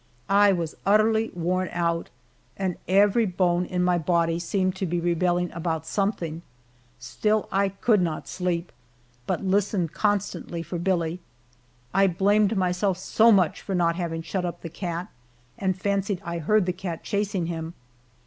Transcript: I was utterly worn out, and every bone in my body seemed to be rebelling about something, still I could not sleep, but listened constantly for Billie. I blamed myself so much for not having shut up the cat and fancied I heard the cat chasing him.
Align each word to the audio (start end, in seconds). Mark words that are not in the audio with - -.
I 0.31 0.51
was 0.51 0.73
utterly 0.83 1.29
worn 1.35 1.69
out, 1.71 2.09
and 2.57 2.75
every 2.87 3.27
bone 3.27 3.65
in 3.67 3.83
my 3.83 3.99
body 3.99 4.39
seemed 4.39 4.75
to 4.77 4.87
be 4.87 4.99
rebelling 4.99 5.51
about 5.51 5.85
something, 5.85 6.41
still 6.97 7.47
I 7.51 7.69
could 7.69 8.01
not 8.01 8.27
sleep, 8.27 8.71
but 9.27 9.45
listened 9.45 9.93
constantly 9.93 10.63
for 10.63 10.79
Billie. 10.79 11.19
I 11.93 12.07
blamed 12.07 12.57
myself 12.57 12.97
so 12.97 13.31
much 13.31 13.61
for 13.61 13.75
not 13.75 13.95
having 13.95 14.23
shut 14.23 14.43
up 14.43 14.61
the 14.61 14.69
cat 14.69 15.07
and 15.59 15.79
fancied 15.79 16.19
I 16.25 16.39
heard 16.39 16.65
the 16.65 16.73
cat 16.73 17.03
chasing 17.03 17.45
him. 17.45 17.75